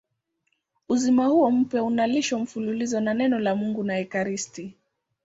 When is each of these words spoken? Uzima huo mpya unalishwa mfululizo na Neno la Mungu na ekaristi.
Uzima 0.89 1.25
huo 1.25 1.51
mpya 1.51 1.83
unalishwa 1.83 2.39
mfululizo 2.39 2.99
na 2.99 3.13
Neno 3.13 3.39
la 3.39 3.55
Mungu 3.55 3.83
na 3.83 3.97
ekaristi. 3.99 4.75